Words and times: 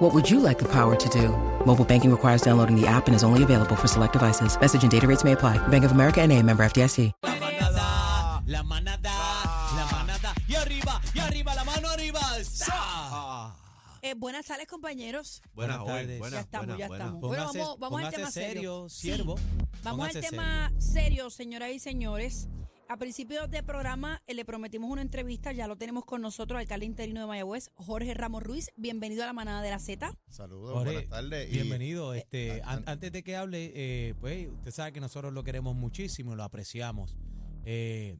What 0.00 0.14
would 0.14 0.30
you 0.30 0.40
like 0.40 0.58
the 0.58 0.68
power 0.68 0.96
to 0.96 1.08
do? 1.10 1.28
Mobile 1.66 1.84
banking 1.84 2.10
requires 2.10 2.40
downloading 2.40 2.74
the 2.74 2.86
app 2.86 3.06
and 3.06 3.14
is 3.14 3.22
only 3.22 3.42
available 3.42 3.76
for 3.76 3.86
select 3.86 4.14
devices. 4.14 4.58
Message 4.58 4.82
and 4.82 4.90
data 4.90 5.06
rates 5.06 5.24
may 5.24 5.32
apply. 5.32 5.58
Bank 5.68 5.84
of 5.84 5.92
America 5.92 6.20
and 6.22 6.32
a 6.32 6.42
member 6.42 6.64
FDIC. 6.64 7.12
La 7.22 7.34
manada, 7.38 8.42
la 8.46 8.62
manada, 8.62 9.12
la 9.76 9.86
manada. 9.92 10.32
Y 10.48 10.54
arriba, 10.54 11.00
y 11.14 11.18
arriba, 11.20 11.54
la 11.54 11.64
mano 11.64 11.88
arriba. 11.90 12.20
¡Sa! 12.42 13.54
Eh, 14.02 14.14
buenas 14.16 14.46
tardes, 14.46 14.66
compañeros. 14.66 15.42
Buenas 15.54 15.78
Buenas 15.80 15.94
tardes. 16.06 16.18
tardes. 16.18 16.32
ya 16.32 16.40
estamos, 16.40 16.78
ya 16.78 16.86
estamos. 16.86 17.20
Bueno, 17.20 17.44
vamos, 17.52 17.78
vamos 17.78 18.02
al 18.02 18.10
tema 18.10 18.30
serio. 18.30 18.88
serio, 18.88 18.88
siervo. 18.88 19.34
Vamos 19.84 20.06
al 20.06 20.12
Póngase 20.14 20.30
tema 20.30 20.72
serio. 20.78 21.28
señoras 21.28 21.70
y 21.72 21.78
señores. 21.78 22.48
A 22.92 22.96
principios 22.96 23.48
de 23.48 23.62
programa 23.62 24.20
eh, 24.26 24.34
le 24.34 24.44
prometimos 24.44 24.90
una 24.90 25.00
entrevista, 25.00 25.52
ya 25.52 25.68
lo 25.68 25.76
tenemos 25.76 26.04
con 26.04 26.20
nosotros, 26.22 26.58
alcalde 26.58 26.86
interino 26.86 27.20
de 27.20 27.26
Mayagüez, 27.28 27.70
Jorge 27.76 28.14
Ramos 28.14 28.42
Ruiz. 28.42 28.72
Bienvenido 28.76 29.22
a 29.22 29.26
la 29.26 29.32
manada 29.32 29.62
de 29.62 29.70
la 29.70 29.78
Z. 29.78 30.12
Saludos, 30.28 30.72
Jorge, 30.72 30.92
buenas 30.94 31.08
tardes. 31.08 31.48
y- 31.48 31.52
Bienvenido. 31.52 32.14
Este, 32.14 32.60
a- 32.62 32.72
an- 32.72 32.82
antes 32.86 33.12
de 33.12 33.22
que 33.22 33.36
hable, 33.36 33.70
eh, 33.76 34.14
pues 34.20 34.48
usted 34.48 34.72
sabe 34.72 34.92
que 34.92 34.98
nosotros 35.00 35.32
lo 35.32 35.44
queremos 35.44 35.76
muchísimo 35.76 36.32
y 36.32 36.36
lo 36.36 36.42
apreciamos. 36.42 37.16
Eh, 37.64 38.18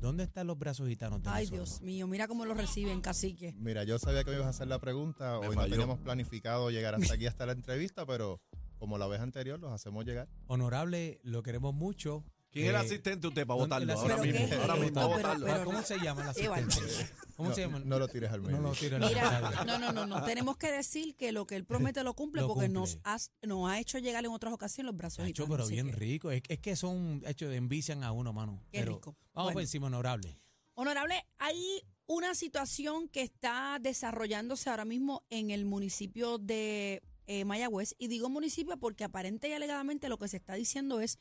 ¿Dónde 0.00 0.24
están 0.24 0.48
los 0.48 0.58
brazos 0.58 0.86
gitanos 0.86 1.22
de 1.22 1.30
Ay, 1.30 1.44
nosotros? 1.46 1.68
Dios 1.70 1.80
mío, 1.80 2.06
mira 2.06 2.28
cómo 2.28 2.44
lo 2.44 2.52
reciben, 2.52 3.00
cacique. 3.00 3.54
Mira, 3.56 3.84
yo 3.84 3.98
sabía 3.98 4.22
que 4.22 4.32
me 4.32 4.36
ibas 4.36 4.48
a 4.48 4.50
hacer 4.50 4.66
la 4.68 4.78
pregunta. 4.80 5.40
Me 5.40 5.48
Hoy 5.48 5.54
falló. 5.54 5.68
no 5.68 5.76
teníamos 5.76 5.98
planificado 6.00 6.70
llegar 6.70 6.94
hasta 6.94 7.14
aquí 7.18 7.26
hasta 7.26 7.46
la 7.46 7.52
entrevista, 7.52 8.04
pero 8.04 8.42
como 8.76 8.98
la 8.98 9.06
vez 9.06 9.20
anterior, 9.22 9.58
los 9.58 9.72
hacemos 9.72 10.04
llegar. 10.04 10.28
Honorable, 10.46 11.20
lo 11.22 11.42
queremos 11.42 11.72
mucho. 11.72 12.22
¿Quién 12.54 12.66
es 12.66 12.70
el 12.70 12.76
Eh, 12.76 12.78
asistente 12.86 13.26
usted 13.26 13.46
para 13.46 13.58
¿dónde- 13.58 13.74
votarlo? 13.74 13.92
Ahora 14.00 14.14
¿Pero 14.16 14.22
mismo, 14.32 14.38
qué 14.48 14.54
es 14.54 14.60
ahora 14.60 14.74
mismo, 14.74 14.86
esto? 14.86 15.00
a 15.00 15.02
Pero- 15.02 15.16
votarlo. 15.16 15.46
pero- 15.46 15.64
¿Cómo 15.64 15.82
se 15.82 15.98
llama 15.98 16.22
el 16.22 16.28
asistente? 16.28 17.10
¿Cómo 17.36 17.48
no, 17.48 17.54
se 17.56 17.60
llama? 17.62 17.82
no 17.84 17.98
lo 17.98 18.06
tires 18.08 18.30
al 18.30 18.40
medio. 18.42 18.56
No 18.58 18.62
lo 18.68 18.72
tiro 18.76 18.96
en 18.96 19.02
Mira, 19.02 19.64
no, 19.66 19.78
no, 19.80 19.92
no, 19.92 20.06
no. 20.06 20.24
Tenemos 20.24 20.56
que 20.56 20.70
decir 20.70 21.16
que 21.16 21.32
lo 21.32 21.46
que 21.48 21.56
él 21.56 21.64
promete 21.64 22.04
lo 22.04 22.14
cumple 22.14 22.42
Lo 22.42 22.46
porque 22.48 22.68
nos, 22.68 22.92
cumple. 22.94 23.10
has- 23.12 23.32
nos 23.42 23.68
ha 23.68 23.80
hecho 23.80 23.98
llegar 23.98 24.24
en 24.24 24.30
otras 24.30 24.54
ocasiones 24.54 24.86
los 24.86 24.96
brazos 24.96 25.26
Hecho, 25.26 25.42
gitanos, 25.42 25.48
pero 25.50 25.64
así 25.64 25.72
bien 25.74 25.86
que- 25.90 25.96
rico. 25.96 26.30
Es, 26.30 26.42
es 26.48 26.58
que 26.60 26.76
son, 26.76 27.22
hecho, 27.26 27.50
envician 27.50 28.04
a 28.04 28.12
uno, 28.12 28.32
mano. 28.32 28.62
Qué 28.70 28.78
Pero 28.78 28.94
rico. 28.94 29.16
Vamos 29.32 29.46
Bueno. 29.46 29.52
por 29.54 29.62
encima, 29.62 29.86
honorable. 29.88 30.36
Honorable, 30.74 31.26
hay 31.38 31.82
una 32.06 32.36
situación 32.36 33.08
que 33.08 33.22
está 33.22 33.78
desarrollándose 33.80 34.70
ahora 34.70 34.84
mismo 34.84 35.24
en 35.28 35.50
el 35.50 35.64
municipio 35.64 36.38
de 36.38 37.02
eh, 37.26 37.44
Mayagüez. 37.46 37.94
Y 37.98 38.08
digo 38.08 38.28
municipio 38.28 38.76
porque 38.78 39.02
aparente 39.02 39.48
y 39.48 39.52
alegadamente 39.54 40.08
lo 40.10 40.18
que 40.18 40.28
se 40.28 40.36
está 40.36 40.54
diciendo 40.54 41.00
es 41.00 41.18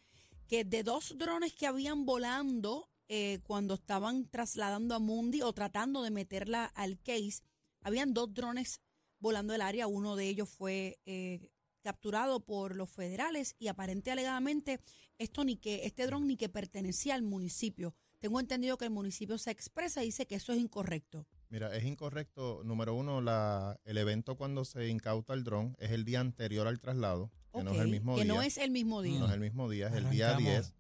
que 0.54 0.64
de 0.64 0.84
dos 0.84 1.18
drones 1.18 1.52
que 1.54 1.66
habían 1.66 2.06
volando 2.06 2.88
eh, 3.08 3.40
cuando 3.42 3.74
estaban 3.74 4.30
trasladando 4.30 4.94
a 4.94 5.00
Mundi 5.00 5.42
o 5.42 5.52
tratando 5.52 6.04
de 6.04 6.12
meterla 6.12 6.66
al 6.76 7.02
case, 7.02 7.42
habían 7.82 8.14
dos 8.14 8.32
drones 8.36 8.80
volando 9.18 9.56
el 9.56 9.62
área. 9.62 9.88
Uno 9.88 10.16
de 10.16 10.30
ellos 10.30 10.48
fue 10.48 11.00
eh, 11.08 11.50
capturado 11.82 12.40
por 12.40 12.76
los 12.76 12.92
federales 12.92 13.56
y 13.58 13.68
aparente 13.68 14.12
alegadamente 14.12 14.80
esto 15.18 15.44
ni 15.44 15.58
que 15.58 15.88
este 15.88 16.06
dron 16.06 16.28
ni 16.28 16.38
que 16.38 16.50
pertenecía 16.50 17.16
al 17.16 17.24
municipio. 17.24 17.96
Tengo 18.20 18.40
entendido 18.40 18.78
que 18.78 18.86
el 18.86 18.92
municipio 18.92 19.40
se 19.40 19.50
expresa 19.50 20.04
y 20.04 20.08
dice 20.08 20.28
que 20.28 20.36
eso 20.36 20.54
es 20.54 20.60
incorrecto. 20.60 21.26
Mira, 21.50 21.76
es 21.76 21.84
incorrecto. 21.84 22.62
Número 22.64 22.94
uno, 22.94 23.22
la, 23.22 23.80
el 23.86 23.98
evento 23.98 24.38
cuando 24.38 24.66
se 24.66 24.88
incauta 24.88 25.34
el 25.34 25.44
dron 25.44 25.76
es 25.80 25.90
el 25.90 26.06
día 26.06 26.20
anterior 26.20 26.68
al 26.68 26.80
traslado, 26.80 27.32
que 27.60 27.64
no 27.64 27.72
es 27.72 27.80
el 27.80 27.88
mismo 27.90 28.16
que 28.16 28.24
día. 28.24 28.34
no 28.34 28.42
es 28.42 28.58
el 28.58 28.72
mismo 28.72 29.02
día. 29.02 29.20
No 29.20 29.26
es 29.28 29.32
el 29.34 29.40
mismo 29.40 29.70
día, 29.70 29.88
es 29.88 29.94
el 29.94 30.10
día 30.10 30.30
Arrancamos. 30.30 30.52
10. 30.54 30.74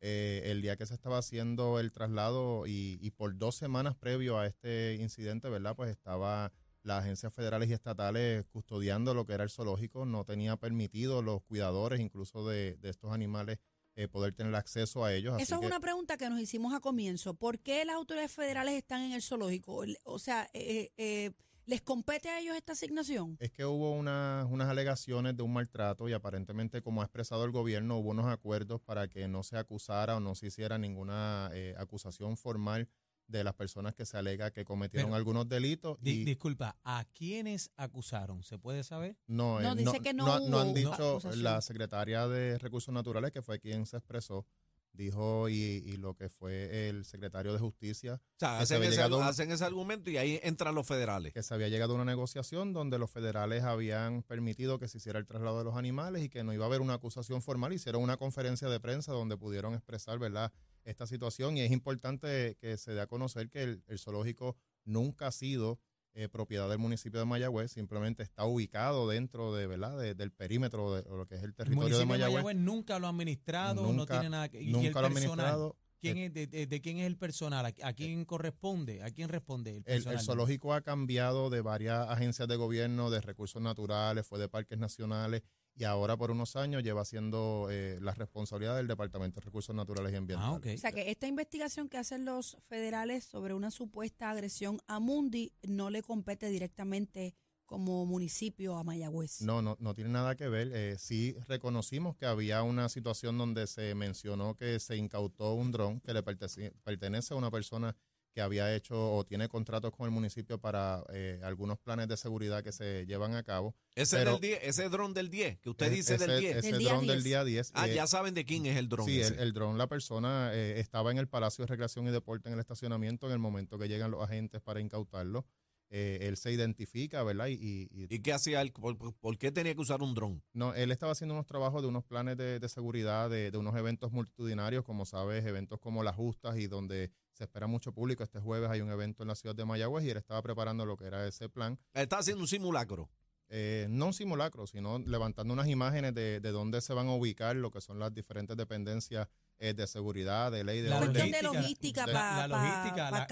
eh, 0.00 0.42
el 0.46 0.62
día 0.62 0.76
que 0.76 0.86
se 0.86 0.94
estaba 0.94 1.18
haciendo 1.18 1.78
el 1.80 1.90
traslado 1.92 2.66
y, 2.66 2.98
y 3.00 3.10
por 3.10 3.36
dos 3.38 3.54
semanas 3.56 3.94
previo 3.96 4.38
a 4.38 4.46
este 4.46 4.96
incidente, 5.00 5.48
¿verdad? 5.48 5.74
Pues 5.76 5.90
estaba 5.90 6.52
las 6.82 7.02
agencias 7.02 7.32
federales 7.32 7.70
y 7.70 7.72
estatales 7.72 8.44
custodiando 8.50 9.14
lo 9.14 9.24
que 9.24 9.32
era 9.32 9.44
el 9.44 9.48
zoológico, 9.50 10.04
no 10.04 10.24
tenía 10.24 10.56
permitido 10.56 11.22
los 11.22 11.42
cuidadores 11.42 12.00
incluso 12.00 12.46
de, 12.46 12.76
de 12.76 12.90
estos 12.90 13.12
animales 13.12 13.58
eh, 13.96 14.08
poder 14.08 14.34
tener 14.34 14.54
acceso 14.56 15.04
a 15.04 15.14
ellos. 15.14 15.32
así 15.34 15.44
Eso 15.44 15.54
es 15.54 15.60
que- 15.62 15.66
una 15.68 15.80
pregunta 15.80 16.16
que 16.18 16.28
nos 16.28 16.40
hicimos 16.40 16.74
a 16.74 16.80
comienzo. 16.80 17.32
¿Por 17.34 17.58
qué 17.60 17.84
las 17.86 17.94
autoridades 17.96 18.32
federales 18.32 18.74
están 18.74 19.00
en 19.02 19.12
el 19.12 19.22
zoológico? 19.22 19.84
O 20.04 20.18
sea, 20.18 20.48
eh, 20.52 20.90
eh, 20.98 21.30
¿les 21.66 21.80
compete 21.82 22.28
a 22.28 22.40
ellos 22.40 22.56
esta 22.56 22.72
asignación? 22.72 23.36
Es 23.40 23.50
que 23.52 23.64
hubo 23.64 23.92
unas, 23.92 24.46
unas 24.50 24.68
alegaciones 24.68 25.36
de 25.36 25.42
un 25.42 25.52
maltrato 25.52 26.08
y 26.08 26.12
aparentemente, 26.12 26.82
como 26.82 27.00
ha 27.02 27.04
expresado 27.04 27.44
el 27.44 27.50
gobierno, 27.50 27.98
hubo 27.98 28.10
unos 28.10 28.26
acuerdos 28.26 28.80
para 28.80 29.08
que 29.08 29.28
no 29.28 29.42
se 29.42 29.56
acusara 29.56 30.16
o 30.16 30.20
no 30.20 30.34
se 30.34 30.46
hiciera 30.48 30.78
ninguna 30.78 31.50
eh, 31.52 31.74
acusación 31.78 32.36
formal 32.36 32.88
de 33.26 33.42
las 33.42 33.54
personas 33.54 33.94
que 33.94 34.04
se 34.04 34.18
alega 34.18 34.50
que 34.50 34.66
cometieron 34.66 35.08
Pero, 35.08 35.16
algunos 35.16 35.48
delitos. 35.48 35.96
Di- 36.02 36.20
y 36.20 36.24
disculpa, 36.24 36.76
¿a 36.84 37.04
quiénes 37.14 37.70
acusaron? 37.76 38.42
¿Se 38.42 38.58
puede 38.58 38.84
saber? 38.84 39.16
no, 39.26 39.60
No, 39.60 39.72
eh, 39.72 39.76
dice 39.76 40.00
que 40.00 40.12
no 40.12 40.26
ha- 40.26 40.40
hubo 40.42 40.58
han 40.58 40.74
dicho 40.74 41.20
la 41.34 41.60
secretaria 41.62 42.28
de 42.28 42.58
Recursos 42.58 42.92
Naturales, 42.92 43.32
que 43.32 43.40
fue 43.40 43.58
quien 43.60 43.86
se 43.86 43.96
expresó, 43.96 44.46
dijo 44.94 45.48
y, 45.48 45.54
y 45.54 45.96
lo 45.96 46.14
que 46.14 46.28
fue 46.28 46.88
el 46.88 47.04
secretario 47.04 47.52
de 47.52 47.58
Justicia, 47.58 48.14
O 48.14 48.38
sea, 48.38 48.64
se 48.64 48.76
ese, 48.86 49.02
a 49.02 49.06
hacen 49.28 49.50
ese 49.50 49.64
argumento 49.64 50.10
y 50.10 50.16
ahí 50.16 50.40
entran 50.42 50.74
los 50.74 50.86
federales. 50.86 51.32
que 51.32 51.42
se 51.42 51.52
había 51.52 51.68
llegado 51.68 51.92
a 51.92 51.96
una 51.96 52.04
negociación 52.04 52.72
donde 52.72 52.98
los 52.98 53.10
federales 53.10 53.64
habían 53.64 54.22
permitido 54.22 54.78
que 54.78 54.88
se 54.88 54.98
hiciera 54.98 55.18
el 55.18 55.26
traslado 55.26 55.58
de 55.58 55.64
los 55.64 55.76
animales 55.76 56.22
y 56.22 56.28
que 56.28 56.44
no 56.44 56.52
iba 56.52 56.64
a 56.64 56.68
haber 56.68 56.80
una 56.80 56.94
acusación 56.94 57.42
formal. 57.42 57.72
Hicieron 57.72 58.02
una 58.02 58.16
conferencia 58.16 58.68
de 58.68 58.80
prensa 58.80 59.12
donde 59.12 59.36
pudieron 59.36 59.74
expresar 59.74 60.18
verdad 60.18 60.52
esta 60.84 61.06
situación 61.06 61.56
y 61.56 61.62
es 61.62 61.72
importante 61.72 62.56
que 62.60 62.76
se 62.76 62.92
dé 62.92 63.00
a 63.00 63.06
conocer 63.06 63.50
que 63.50 63.62
el, 63.62 63.82
el 63.88 63.98
zoológico 63.98 64.56
nunca 64.84 65.28
ha 65.28 65.32
sido 65.32 65.80
eh, 66.14 66.28
propiedad 66.28 66.68
del 66.68 66.78
municipio 66.78 67.18
de 67.18 67.26
Mayagüez, 67.26 67.72
simplemente 67.72 68.22
está 68.22 68.44
ubicado 68.44 69.08
dentro 69.08 69.52
de 69.54 69.66
verdad 69.66 69.98
de- 69.98 70.14
del 70.14 70.30
perímetro 70.30 70.94
de 70.94 71.02
lo 71.10 71.26
que 71.26 71.34
es 71.34 71.42
el 71.42 71.50
El 71.50 71.54
territorio 71.54 71.82
municipio 71.82 71.98
de 71.98 72.06
Mayagüez. 72.30 72.56
nunca 72.56 72.98
lo 73.00 73.06
ha 73.06 73.10
administrado, 73.10 73.82
no 73.82 73.92
Nunca- 73.92 74.14
tiene 74.20 74.30
nada 74.30 74.48
que 74.48 74.62
y 74.62 74.70
Nunca 74.72 74.86
el 74.88 74.92
lo 74.94 75.00
ha 75.00 75.06
administrado. 75.06 75.76
¿Quién 76.12 76.18
es, 76.18 76.34
de, 76.34 76.46
de- 76.46 76.66
de 76.66 76.80
quién 76.80 76.98
es 76.98 77.06
el 77.06 77.16
personal? 77.16 77.66
¿A, 77.66 77.72
a 77.82 77.92
quién 77.92 78.24
corresponde? 78.24 79.02
¿A 79.02 79.10
quién 79.10 79.28
responde 79.28 79.70
el 79.70 79.76
El, 79.78 79.82
personal? 79.84 80.18
el 80.18 80.24
zoológico 80.24 80.72
ha 80.74 80.82
cambiado 80.82 81.50
de 81.50 81.60
varias 81.60 82.08
agencias 82.08 82.46
de 82.48 82.56
gobierno, 82.56 83.10
de 83.10 83.20
recursos 83.20 83.60
naturales, 83.60 84.26
fue 84.26 84.38
de 84.38 84.48
parques 84.48 84.78
nacionales 84.78 85.42
y 85.76 85.82
ahora 85.84 86.16
por 86.16 86.30
unos 86.30 86.54
años 86.54 86.84
lleva 86.84 87.04
siendo 87.04 87.66
eh, 87.70 87.98
la 88.00 88.12
responsabilidad 88.14 88.76
del 88.76 88.86
Departamento 88.86 89.40
de 89.40 89.44
Recursos 89.46 89.74
Naturales 89.74 90.12
y 90.12 90.16
Ambientales. 90.16 90.70
Ah. 90.72 90.74
O 90.76 90.78
sea, 90.78 90.92
que 90.92 91.10
esta 91.10 91.26
investigación 91.26 91.88
que 91.88 91.98
hacen 91.98 92.24
los 92.24 92.56
federales 92.68 93.24
sobre 93.24 93.54
una 93.54 93.72
supuesta 93.72 94.30
agresión 94.30 94.78
a 94.86 95.00
Mundi 95.00 95.52
no 95.62 95.90
le 95.90 96.02
compete 96.02 96.48
directamente 96.48 97.34
como 97.66 98.04
municipio 98.06 98.76
a 98.76 98.84
Mayagüez. 98.84 99.40
No, 99.42 99.62
no, 99.62 99.76
no 99.80 99.94
tiene 99.94 100.10
nada 100.10 100.34
que 100.36 100.48
ver. 100.48 100.70
Eh, 100.74 100.96
sí 100.98 101.34
reconocimos 101.48 102.16
que 102.16 102.26
había 102.26 102.62
una 102.62 102.88
situación 102.88 103.38
donde 103.38 103.66
se 103.66 103.94
mencionó 103.94 104.54
que 104.56 104.78
se 104.80 104.96
incautó 104.96 105.54
un 105.54 105.72
dron 105.72 106.00
que 106.00 106.12
le 106.14 106.22
pertenece, 106.22 106.72
pertenece 106.84 107.34
a 107.34 107.36
una 107.36 107.50
persona 107.50 107.96
que 108.34 108.40
había 108.40 108.74
hecho 108.74 109.14
o 109.14 109.24
tiene 109.24 109.46
contratos 109.48 109.92
con 109.92 110.06
el 110.06 110.10
municipio 110.10 110.58
para 110.58 111.04
eh, 111.12 111.38
algunos 111.44 111.78
planes 111.78 112.08
de 112.08 112.16
seguridad 112.16 112.64
que 112.64 112.72
se 112.72 113.06
llevan 113.06 113.34
a 113.36 113.44
cabo. 113.44 113.76
Ese, 113.94 114.16
Pero- 114.16 114.32
del 114.32 114.40
10, 114.40 114.58
ese 114.64 114.88
dron 114.88 115.14
del 115.14 115.30
10, 115.30 115.60
que 115.60 115.70
usted 115.70 115.86
E- 115.86 115.90
dice 115.90 116.16
ese, 116.16 116.26
del 116.26 116.40
10. 116.40 116.56
Ese 116.56 116.70
Del 116.72 116.78
día 116.80 116.88
dron 116.94 117.06
del 117.06 117.22
10. 117.22 117.24
día 117.24 117.44
10. 117.44 117.70
ah, 117.74 117.86
eh, 117.88 117.94
ya 117.94 118.08
saben 118.08 118.34
de 118.34 118.44
quién 118.44 118.66
es 118.66 118.76
el 118.76 118.88
dron. 118.88 119.06
Sí, 119.06 119.20
ese. 119.20 119.34
el, 119.34 119.38
el 119.40 119.52
dron, 119.52 119.78
la 119.78 119.86
persona 119.86 120.50
eh, 120.52 120.80
estaba 120.80 121.12
en 121.12 121.18
el 121.18 121.28
Palacio 121.28 121.62
de 121.64 121.68
Recreación 121.68 122.08
y 122.08 122.10
Deporte 122.10 122.48
en 122.48 122.54
el 122.54 122.60
estacionamiento 122.60 123.26
en 123.28 123.34
el 123.34 123.38
momento 123.38 123.78
que 123.78 123.86
llegan 123.86 124.10
los 124.10 124.20
agentes 124.24 124.60
para 124.60 124.80
incautarlo. 124.80 125.46
Eh, 125.96 126.26
él 126.26 126.36
se 126.36 126.50
identifica, 126.50 127.22
¿verdad? 127.22 127.46
Y, 127.46 127.52
y- 127.52 127.88
y- 127.92 128.12
¿Y 128.12 128.18
qué 128.18 128.32
hacía 128.32 128.60
él? 128.62 128.72
¿Por, 128.72 128.98
por- 128.98 129.14
por 129.14 129.38
qué 129.38 129.52
tenía 129.52 129.74
que 129.76 129.80
usar 129.80 130.02
un 130.02 130.12
dron? 130.12 130.42
no, 130.52 130.74
él 130.74 130.90
estaba 130.90 131.12
haciendo 131.12 131.34
unos 131.34 131.46
trabajos 131.46 131.82
de 131.82 131.88
unos 131.88 132.02
planes 132.04 132.36
de, 132.36 132.58
de 132.58 132.68
seguridad, 132.68 133.30
de, 133.30 133.52
de 133.52 133.58
unos 133.58 133.76
eventos 133.76 134.10
multitudinarios, 134.10 134.82
como 134.84 135.04
sabes, 135.04 135.44
eventos 135.46 135.78
como 135.78 136.02
las 136.02 136.16
justas 136.16 136.56
y 136.58 136.66
donde 136.66 137.12
se 137.32 137.44
espera 137.44 137.68
mucho 137.68 137.92
público. 137.92 138.24
Este 138.24 138.40
jueves 138.40 138.70
hay 138.70 138.80
un 138.80 138.90
evento 138.90 139.22
en 139.22 139.28
la 139.28 139.36
ciudad 139.36 139.54
de 139.54 139.64
Mayagüez 139.64 140.04
y 140.04 140.10
él 140.10 140.16
estaba 140.16 140.42
preparando 140.42 140.84
lo 140.84 140.96
que 140.96 141.04
era 141.06 141.28
ese 141.28 141.48
plan. 141.48 141.78
Estaba 141.92 142.20
haciendo 142.20 142.42
un 142.42 142.48
simulacro. 142.48 143.08
eh, 143.50 143.86
no 143.88 144.06
un 144.06 144.14
simulacro, 144.14 144.66
sino 144.66 144.98
levantando 144.98 145.52
unas 145.54 145.68
imágenes 145.68 146.12
de, 146.14 146.40
de 146.40 146.50
dónde 146.50 146.80
se 146.80 146.92
van 146.92 147.06
a 147.06 147.14
ubicar 147.14 147.54
lo 147.54 147.70
que 147.70 147.80
son 147.80 148.00
las 148.00 148.12
diferentes 148.12 148.56
dependencias 148.56 149.28
eh, 149.58 149.72
de 149.74 149.86
seguridad, 149.86 150.50
de 150.52 150.64
ley, 150.64 150.80
de 150.80 150.88
La 150.90 150.98
orden. 150.98 151.12
Cuestión 151.12 151.30
de 151.30 151.42
logística 151.42 152.06
de- 152.06 152.12
para 152.12 152.46
la 152.46 152.56
logística, 152.58 153.10
la- 153.10 153.18
las 153.18 153.26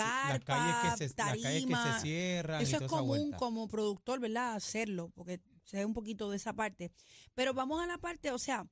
calles 0.45 0.77
que 0.83 0.97
se, 1.09 1.15
las 1.17 1.43
calles 1.43 1.67
que 1.67 1.75
se 1.75 2.01
cierran 2.01 2.63
Eso 2.63 2.77
es 2.79 2.83
común 2.91 3.33
como 3.33 3.69
productor, 3.69 4.21
¿verdad? 4.21 4.55
Hacerlo, 4.55 5.11
porque 5.15 5.41
sé 5.65 5.85
un 5.85 5.95
poquito 5.95 6.31
de 6.31 6.37
esa 6.37 6.53
parte. 6.53 6.91
Pero 7.35 7.55
vamos 7.55 7.83
a 7.83 7.87
la 7.87 7.99
parte, 7.99 8.31
o 8.31 8.39
sea, 8.39 8.67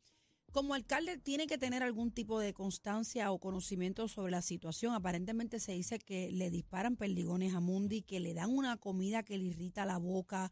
Como 0.53 0.75
alcalde 0.75 1.17
tiene 1.17 1.47
que 1.47 1.59
tener 1.59 1.85
algún 1.85 2.11
tipo 2.11 2.41
de 2.41 2.53
constancia 2.53 3.31
o 3.31 3.39
conocimiento 3.39 4.09
sobre 4.09 4.33
la 4.33 4.43
situación. 4.43 4.95
Aparentemente 4.95 5.61
se 5.61 5.71
dice 5.75 6.01
que 6.01 6.33
le 6.33 6.51
disparan 6.51 6.97
perdigones 6.97 7.55
a 7.55 7.61
Mundi, 7.61 8.03
que 8.03 8.19
le 8.19 8.35
dan 8.35 8.51
una 8.51 8.77
comida 8.77 9.23
que 9.23 9.39
le 9.39 9.45
irrita 9.45 9.85
la 9.85 9.99
boca. 9.99 10.51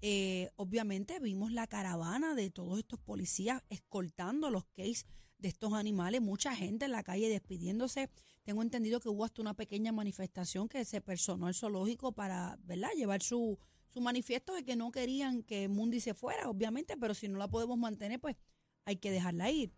Eh, 0.00 0.50
obviamente 0.56 1.20
vimos 1.20 1.52
la 1.52 1.68
caravana 1.68 2.34
de 2.34 2.50
todos 2.50 2.80
estos 2.80 2.98
policías 2.98 3.62
escoltando 3.68 4.50
los 4.50 4.64
cases 4.64 5.06
de 5.38 5.48
estos 5.48 5.72
animales, 5.74 6.20
mucha 6.20 6.54
gente 6.54 6.86
en 6.86 6.92
la 6.92 7.02
calle 7.02 7.28
despidiéndose. 7.28 8.08
Tengo 8.44 8.62
entendido 8.62 9.00
que 9.00 9.08
hubo 9.08 9.24
hasta 9.24 9.42
una 9.42 9.54
pequeña 9.54 9.92
manifestación 9.92 10.68
que 10.68 10.84
se 10.84 11.00
personó 11.00 11.46
al 11.46 11.54
zoológico 11.54 12.12
para, 12.12 12.58
¿verdad?, 12.64 12.90
llevar 12.96 13.22
su, 13.22 13.58
su 13.88 14.00
manifiesto 14.00 14.54
de 14.54 14.64
que 14.64 14.76
no 14.76 14.90
querían 14.90 15.42
que 15.42 15.68
Mundi 15.68 16.00
se 16.00 16.14
fuera, 16.14 16.48
obviamente, 16.48 16.96
pero 16.96 17.14
si 17.14 17.28
no 17.28 17.38
la 17.38 17.48
podemos 17.48 17.78
mantener, 17.78 18.20
pues 18.20 18.36
hay 18.84 18.96
que 18.96 19.10
dejarla 19.10 19.50
ir. 19.50 19.72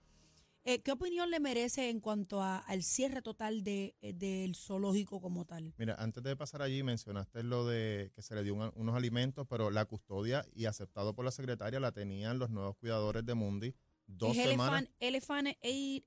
Eh, 0.64 0.82
¿Qué 0.82 0.92
opinión 0.92 1.30
le 1.30 1.40
merece 1.40 1.88
en 1.88 1.98
cuanto 2.00 2.42
a- 2.42 2.58
al 2.58 2.82
cierre 2.82 3.22
total 3.22 3.62
de, 3.62 3.94
eh, 4.02 4.12
del 4.12 4.54
zoológico 4.54 5.18
como 5.20 5.46
tal? 5.46 5.72
Mira, 5.78 5.94
antes 5.98 6.22
de 6.22 6.36
pasar 6.36 6.60
allí 6.60 6.82
mencionaste 6.82 7.42
lo 7.42 7.66
de 7.66 8.12
que 8.14 8.20
se 8.20 8.34
le 8.34 8.42
dio 8.42 8.54
un- 8.54 8.72
unos 8.74 8.94
alimentos, 8.94 9.46
pero 9.48 9.70
la 9.70 9.86
custodia 9.86 10.44
y 10.52 10.66
aceptado 10.66 11.14
por 11.14 11.24
la 11.24 11.30
secretaria 11.30 11.80
la 11.80 11.92
tenían 11.92 12.38
los 12.38 12.50
nuevos 12.50 12.76
cuidadores 12.76 13.24
de 13.24 13.34
Mundi 13.34 13.74
dos 14.08 14.36
es 14.36 14.48
semanas. 14.48 14.88
Elephant, 14.98 15.46
Elephant 15.46 15.48
Aid, 15.62 16.02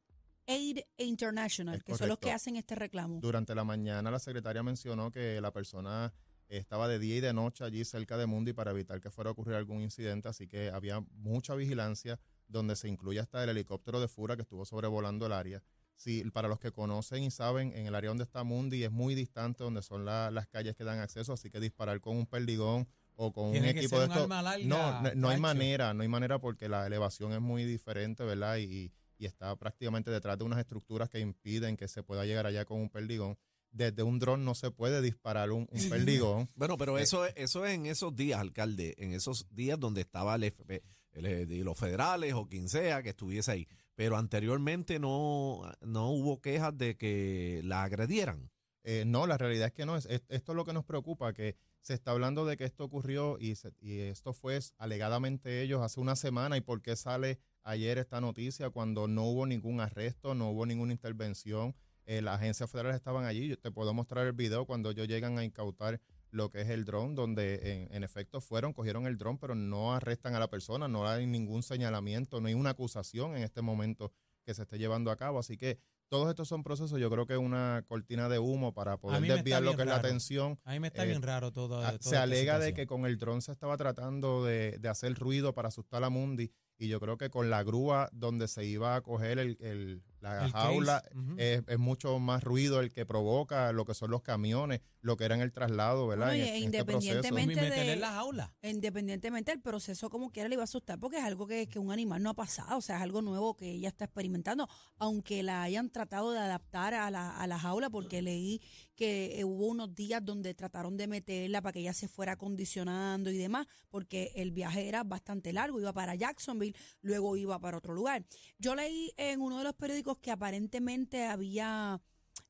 Aid 0.48 0.80
International, 0.98 1.76
Es 1.76 1.84
que 1.84 1.96
son 1.96 2.10
los 2.10 2.18
que 2.18 2.32
hacen 2.32 2.56
este 2.58 2.76
reclamo. 2.76 3.20
Durante 3.22 3.56
la 3.56 3.64
mañana 3.64 4.12
la 4.12 4.20
secretaria 4.20 4.64
mencionó 4.64 5.12
que 5.12 5.40
la 5.40 5.52
persona 5.54 6.14
estaba 6.50 6.88
de 6.90 7.00
día 7.00 7.16
y 7.18 7.22
de 7.22 7.32
noche 7.32 7.64
allí 7.64 7.86
cerca 7.86 8.18
de 8.18 8.26
Mundi 8.26 8.52
para 8.52 8.72
evitar 8.72 9.00
que 9.00 9.10
fuera 9.10 9.30
a 9.30 9.32
ocurrir 9.32 9.56
algún 9.56 9.82
incidente, 9.82 10.28
así 10.28 10.48
que 10.48 10.70
había 10.70 11.00
mucha 11.14 11.56
vigilancia 11.56 12.20
donde 12.50 12.76
se 12.76 12.90
incluye 12.90 13.20
hasta 13.22 13.42
el 13.44 13.50
helicóptero 13.52 14.02
de 14.02 14.10
Fura 14.10 14.36
que 14.36 14.42
estuvo 14.42 14.66
sobrevolando 14.66 15.26
el 15.28 15.32
área. 15.32 15.64
Sí, 15.96 16.24
para 16.34 16.50
los 16.50 16.60
que 16.60 16.72
conocen 16.74 17.24
y 17.24 17.32
saben, 17.32 17.72
en 17.74 17.86
el 17.86 17.96
área 17.96 18.10
donde 18.10 18.24
está 18.26 18.44
Mundi 18.44 18.84
es 18.84 18.92
muy 18.92 19.16
distante 19.16 19.64
donde 19.64 19.82
son 19.84 20.04
la- 20.04 20.32
las 20.32 20.48
calles 20.48 20.76
que 20.76 20.84
dan 20.84 21.00
acceso, 21.00 21.32
así 21.32 21.50
que 21.50 21.60
disparar 21.62 22.02
con 22.02 22.18
un 22.18 22.26
perdigón 22.26 22.88
o 23.16 23.32
con 23.32 23.46
un 23.50 23.56
equipo 23.66 23.98
ser 23.98 24.00
de 24.00 24.06
un 24.06 24.12
esto. 24.12 24.24
arma 24.24 24.42
larga, 24.42 24.66
no, 24.66 25.02
no, 25.02 25.12
no 25.16 25.30
hay 25.30 25.40
manera, 25.40 25.94
no 25.94 26.02
hay 26.04 26.08
manera 26.08 26.40
porque 26.40 26.68
la 26.70 26.86
elevación 26.88 27.34
es 27.34 27.42
muy 27.42 27.64
diferente, 27.66 28.24
¿verdad? 28.24 28.58
Y, 28.58 28.92
y 29.18 29.26
está 29.26 29.56
prácticamente 29.56 30.10
detrás 30.12 30.38
de 30.38 30.44
unas 30.46 30.60
estructuras 30.60 31.10
que 31.10 31.20
impiden 31.20 31.78
que 31.78 31.88
se 31.88 32.02
pueda 32.04 32.26
llegar 32.26 32.46
allá 32.48 32.66
con 32.66 32.80
un 32.80 32.90
perdigón. 32.90 33.38
Desde 33.74 34.04
un 34.04 34.20
dron 34.20 34.44
no 34.44 34.54
se 34.56 34.70
puede 34.72 35.02
disparar 35.02 35.52
un, 35.52 35.68
un 35.72 35.90
perdigón. 35.90 36.50
Bueno, 36.56 36.78
pero 36.78 36.98
Eh, 36.98 37.04
eso, 37.04 37.26
es- 37.26 37.34
eso 37.38 37.66
es 37.66 37.74
en 37.74 37.86
esos 37.86 38.16
días, 38.16 38.40
alcalde, 38.40 38.96
en 38.98 39.14
esos 39.14 39.48
días 39.52 39.80
donde 39.80 40.02
estaba 40.02 40.36
el 40.36 40.44
FP, 40.44 40.84
el, 41.14 41.26
eh, 41.26 41.46
de 41.46 41.58
los 41.64 41.78
federales 41.78 42.34
o 42.34 42.48
quien 42.48 42.68
sea 42.68 43.02
que 43.04 43.10
estuviese 43.10 43.52
ahí. 43.52 43.68
Pero 43.96 44.18
anteriormente 44.18 44.98
no, 45.00 45.62
no 45.82 46.10
hubo 46.10 46.42
quejas 46.42 46.76
de 46.78 46.98
que 46.98 47.62
la 47.64 47.84
agredieran. 47.84 48.50
Eh, 48.84 49.04
no, 49.06 49.28
la 49.28 49.38
realidad 49.38 49.68
es 49.68 49.74
que 49.74 49.86
no. 49.86 49.96
Es, 49.96 50.06
es- 50.08 50.24
esto 50.30 50.52
es 50.54 50.56
lo 50.56 50.66
que 50.66 50.74
nos 50.74 50.84
preocupa, 50.84 51.32
que 51.34 51.56
se 51.82 51.94
está 51.94 52.12
hablando 52.12 52.46
de 52.46 52.58
que 52.58 52.66
esto 52.66 52.84
ocurrió 52.86 53.38
y, 53.40 53.56
se- 53.56 53.74
y 53.80 54.00
esto 54.00 54.34
fue 54.34 54.60
alegadamente 54.78 55.62
ellos 55.62 55.82
hace 55.82 56.00
una 56.00 56.16
semana. 56.16 56.58
¿Y 56.58 56.62
por 56.62 56.82
qué 56.82 56.96
sale 56.96 57.40
ayer 57.64 57.98
esta 57.98 58.22
noticia 58.22 58.70
cuando 58.70 59.08
no 59.08 59.24
hubo 59.26 59.46
ningún 59.46 59.80
arresto, 59.82 60.36
no 60.36 60.50
hubo 60.52 60.66
ninguna 60.66 60.94
intervención? 60.94 61.76
Eh, 62.06 62.22
las 62.22 62.40
agencias 62.40 62.70
federales 62.70 62.96
estaban 62.98 63.26
allí. 63.26 63.48
Yo 63.48 63.58
te 63.60 63.72
puedo 63.72 63.94
mostrar 63.94 64.26
el 64.28 64.34
video 64.34 64.66
cuando 64.66 64.92
ellos 64.92 65.08
llegan 65.08 65.38
a 65.38 65.44
incautar 65.44 66.02
lo 66.32 66.50
que 66.50 66.62
es 66.62 66.70
el 66.70 66.86
dron, 66.86 67.14
donde 67.16 67.88
en, 67.90 67.94
en 67.96 68.04
efecto 68.04 68.42
fueron, 68.42 68.74
cogieron 68.74 69.06
el 69.06 69.18
dron, 69.18 69.38
pero 69.38 69.54
no 69.56 69.94
arrestan 69.94 70.34
a 70.34 70.40
la 70.40 70.50
persona, 70.50 70.88
no 70.88 71.08
hay 71.08 71.26
ningún 71.28 71.62
señalamiento, 71.62 72.40
no 72.40 72.48
hay 72.48 72.54
una 72.54 72.72
acusación 72.72 73.36
en 73.36 73.44
este 73.44 73.62
momento 73.62 74.14
que 74.46 74.54
se 74.54 74.62
esté 74.64 74.78
llevando 74.78 75.12
a 75.12 75.18
cabo. 75.18 75.40
Así 75.40 75.58
que 75.58 75.80
todos 76.12 76.30
estos 76.30 76.50
son 76.50 76.62
procesos, 76.62 77.00
yo 77.00 77.10
creo 77.10 77.26
que 77.26 77.34
es 77.34 77.40
una 77.40 77.86
cortina 77.88 78.28
de 78.28 78.38
humo 78.38 78.74
para 78.74 78.98
poder 78.98 79.22
desviar 79.22 79.64
lo 79.64 79.78
que 79.78 79.84
es 79.84 79.88
la 79.88 79.96
atención. 79.96 80.60
A 80.66 80.74
mí 80.74 80.80
me 80.82 80.88
está 80.88 81.06
Eh, 81.06 81.08
bien 81.08 81.22
raro 81.22 81.54
todo. 81.54 81.80
Ah, 81.80 81.92
toda 81.98 82.00
se 82.02 82.18
alega 82.18 82.60
de 82.60 82.74
que 82.74 82.86
con 82.86 83.06
el 83.06 83.18
dron 83.18 83.42
se 83.42 83.54
estaba 83.54 83.78
tratando 83.78 84.44
de, 84.44 84.78
de 84.78 84.90
hacer 84.90 85.14
ruido 85.16 85.54
para 85.54 85.70
asustar 85.70 86.04
a 86.04 86.10
Mundi 86.10 86.52
y 86.78 86.90
yo 86.90 87.00
creo 87.00 87.18
que 87.18 87.30
con 87.30 87.50
la 87.50 87.64
grúa 87.64 88.10
donde 88.12 88.50
se 88.50 88.66
iba 88.66 88.98
a 88.98 89.02
coger 89.02 89.40
el, 89.40 89.58
el- 89.62 90.04
la 90.22 90.46
El 90.46 90.52
jaula 90.52 91.04
es, 91.38 91.64
es 91.68 91.80
mucho 91.80 92.20
más 92.20 92.44
ruido 92.44 92.80
el 92.80 92.92
que 92.92 93.06
provoca 93.06 93.72
lo 93.74 93.86
que 93.86 93.94
son 93.94 94.12
los 94.12 94.22
camiones, 94.22 94.82
lo 95.02 95.18
que 95.18 95.26
era 95.26 95.36
en 95.36 95.42
el 95.42 95.52
traslado, 95.52 96.08
¿verdad? 96.08 96.28
Bueno, 96.28 96.46
y 96.46 96.48
en, 96.48 96.56
en 96.56 96.64
este 96.66 96.86
proceso. 96.86 97.16
independientemente- 97.18 97.62
meterle 97.70 97.86
de- 97.88 97.94
en 97.94 98.02
la 98.02 98.12
jaula. 98.12 98.54
Independientemente 98.62 99.52
del 99.52 99.62
proceso, 99.62 100.10
como 100.10 100.30
quiera, 100.32 100.48
le 100.48 100.56
iba 100.56 100.64
a 100.64 100.66
asustar 100.66 101.00
porque 101.00 101.18
es 101.18 101.24
algo 101.24 101.48
que, 101.48 101.68
que 101.68 101.80
un 101.80 101.92
animal 101.92 102.22
no 102.22 102.30
ha 102.30 102.34
pasado, 102.36 102.78
o 102.78 102.82
sea, 102.82 102.98
es 102.98 103.02
algo 103.02 103.22
nuevo 103.22 103.56
que 103.56 103.72
ella 103.72 103.90
está 103.90 104.06
experimentando, 104.06 104.68
aunque 104.98 105.44
la 105.44 105.64
hayan 105.64 105.90
tratado 105.90 106.32
de 106.32 106.40
adaptar 106.40 106.94
a 106.94 107.10
la, 107.10 107.36
a 107.38 107.48
la 107.48 107.58
jaula, 107.60 107.90
porque 107.90 108.22
leí 108.22 108.62
que 108.96 109.40
eh, 109.40 109.44
hubo 109.46 109.66
unos 109.68 109.96
días 109.96 110.24
donde 110.24 110.54
trataron 110.54 110.96
de 110.98 111.08
meterla 111.08 111.62
para 111.64 111.74
que 111.74 111.80
ella 111.80 111.94
se 111.94 112.08
fuera 112.08 112.34
acondicionando 112.34 113.32
y 113.32 113.38
demás, 113.38 113.66
porque 113.90 114.32
el 114.36 114.52
viaje 114.52 114.88
era 114.88 115.04
bastante 115.04 115.52
largo, 115.54 115.80
iba 115.80 115.92
para 115.94 116.14
Jacksonville, 116.14 116.76
luego 117.02 117.36
iba 117.36 117.58
para 117.60 117.78
otro 117.78 117.94
lugar. 117.96 118.24
Yo 118.60 118.76
leí 118.76 119.12
en 119.18 119.42
uno 119.42 119.58
de 119.58 119.64
los 119.64 119.74
periódicos 119.74 120.11
que 120.18 120.32
aparentemente 120.32 121.26
había 121.26 122.02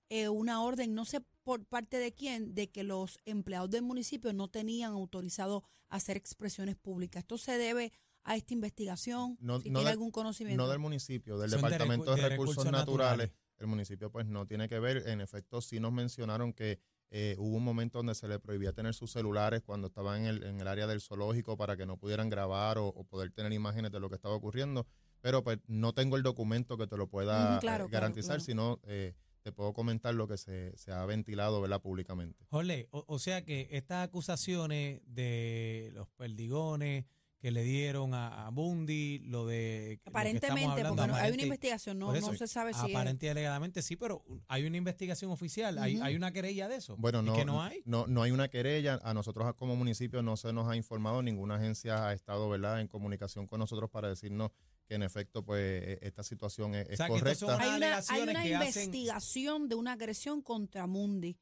eh, 0.10 0.30
una 0.30 0.62
orden, 0.64 0.94
no 0.94 1.06
sé 1.06 1.22
por 1.44 1.66
parte 1.66 1.98
de 1.98 2.14
quién, 2.14 2.54
de 2.54 2.70
que 2.70 2.84
los 2.84 3.18
empleados 3.26 3.70
del 3.72 3.82
municipio 3.82 4.32
no 4.34 4.48
tenían 4.50 4.92
autorizado 4.92 5.64
hacer 5.90 6.18
expresiones 6.18 6.76
públicas. 6.76 7.22
¿Esto 7.24 7.38
se 7.38 7.58
debe 7.58 7.92
a 8.24 8.36
esta 8.36 8.54
investigación? 8.54 9.38
No- 9.40 9.60
si 9.60 9.70
no 9.70 9.80
tiene 9.80 9.80
del- 9.80 9.88
algún 9.88 10.12
conocimiento. 10.12 10.62
No 10.64 10.70
del 10.70 10.80
municipio, 10.80 11.38
del 11.40 11.50
Son 11.50 11.62
de 11.62 11.70
Departamento 11.70 12.12
recu- 12.12 12.16
de, 12.16 12.22
de 12.22 12.30
Recursos, 12.30 12.56
recursos 12.58 12.72
naturales. 12.72 13.28
naturales. 13.30 13.32
El 13.58 13.68
municipio 13.68 14.12
pues 14.12 14.26
no 14.26 14.46
tiene 14.48 14.68
que 14.68 14.80
ver. 14.80 15.08
En 15.08 15.22
efecto, 15.22 15.62
sí 15.62 15.80
nos 15.80 15.92
mencionaron 15.92 16.52
que 16.54 16.80
eh, 17.12 17.36
hubo 17.40 17.58
un 17.58 17.64
momento 17.64 18.00
donde 18.00 18.16
se 18.16 18.28
le 18.28 18.40
prohibía 18.40 18.74
tener 18.74 18.94
sus 18.94 19.12
celulares 19.12 19.62
cuando 19.64 19.88
estaban 19.88 20.22
en 20.22 20.26
el, 20.28 20.44
en 20.44 20.62
el 20.62 20.68
área 20.68 20.88
del 20.88 21.02
zoológico 21.02 21.58
para 21.58 21.76
que 21.78 21.86
no 21.86 21.98
pudieran 21.98 22.30
grabar 22.30 22.78
o, 22.78 22.88
o 22.88 23.04
poder 23.04 23.32
tener 23.32 23.52
imágenes 23.54 23.92
de 23.92 24.00
lo 24.00 24.10
que 24.10 24.16
estaba 24.16 24.34
ocurriendo. 24.36 24.88
Pero 25.22 25.44
pues 25.44 25.60
no 25.68 25.94
tengo 25.94 26.18
el 26.18 26.24
documento 26.24 26.78
que 26.78 26.88
te 26.88 26.98
lo 26.98 27.08
pueda 27.08 27.36
claro, 27.38 27.56
eh, 27.56 27.60
claro, 27.60 27.90
garantizar, 27.90 28.38
claro. 28.38 28.44
sino 28.44 28.80
eh, 28.84 29.14
te 29.44 29.52
puedo 29.52 29.74
comentar 29.74 30.14
lo 30.14 30.28
que 30.28 30.38
se, 30.38 30.76
se 30.78 30.92
ha 30.92 31.06
ventilado 31.06 31.62
¿verdad? 31.62 31.82
públicamente. 31.82 32.46
Jorge, 32.50 32.88
o, 32.92 33.06
o 33.08 33.20
sea 33.20 33.44
que 33.44 33.68
estas 33.72 34.08
acusaciones 34.08 35.02
de 35.06 35.92
los 35.94 36.08
perdigones 36.10 37.06
que 37.42 37.50
le 37.50 37.64
dieron 37.64 38.14
a, 38.14 38.46
a 38.46 38.50
Bundy, 38.52 39.18
lo 39.26 39.48
de... 39.48 39.96
lo 39.98 40.04
que 40.04 40.10
Aparentemente, 40.10 40.38
estamos 40.62 40.72
hablando, 40.78 40.96
porque 40.96 41.12
no- 41.12 41.18
hay 41.18 41.32
una 41.34 41.42
investigación, 41.42 41.98
no, 41.98 42.14
eso, 42.14 42.32
no 42.32 42.38
se 42.38 42.48
sabe 42.48 42.72
si 42.74 42.86
es- 42.86 42.96
Aparente 42.96 43.26
y 43.26 43.30
alegadamente 43.30 43.82
sí, 43.82 43.96
pero 43.96 44.24
hay 44.48 44.66
una 44.68 44.78
investigación 44.78 45.32
oficial, 45.32 45.80
hay, 45.80 46.00
hay 46.02 46.16
una 46.16 46.32
querella 46.32 46.68
de 46.68 46.76
eso. 46.76 46.96
Bueno, 46.98 47.22
¿Y 47.22 47.26
no, 47.26 47.36
que 47.36 47.44
no 47.44 47.64
hay? 47.64 47.82
No, 47.86 48.06
no 48.06 48.22
hay 48.22 48.30
una 48.32 48.48
querella. 48.48 49.00
A 49.04 49.16
nosotros 49.16 49.52
como 49.56 49.76
municipio 49.76 50.22
no 50.22 50.38
se 50.38 50.54
nos 50.54 50.70
ha 50.70 50.76
informado, 50.76 51.24
ninguna 51.24 51.56
agencia 51.56 52.08
ha 52.08 52.14
estado 52.14 52.48
¿verdad? 52.48 52.80
en 52.80 52.88
comunicación 52.88 53.48
con 53.48 53.60
nosotros 53.60 53.90
para 53.90 54.08
decirnos 54.08 54.52
que 54.88 54.94
en 54.96 55.04
efecto 55.04 55.44
pues 55.44 55.62
e- 55.84 56.00
esta 56.04 56.22
situación 56.22 56.76
es, 56.76 56.88
es 56.90 56.94
O 56.94 56.98
sea, 56.98 57.08
correcta. 57.08 57.36
son 57.40 57.60
hay 57.60 57.78
una, 57.78 58.02
hay 58.08 58.22
una 58.22 58.44
que 58.44 58.56
hacen- 58.56 58.84
investigación 58.86 59.68
de 59.68 59.76
una 59.76 59.94
agresión 59.94 60.42
contra 60.44 60.86
Mundi. 60.86 61.38